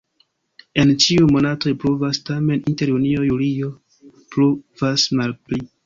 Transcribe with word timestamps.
En 0.83 0.93
ĉiuj 1.03 1.27
monatoj 1.35 1.75
pluvas, 1.85 2.21
tamen 2.31 2.65
inter 2.73 2.95
junio-julio 2.95 3.73
pluvas 4.35 5.11
malpli. 5.21 5.67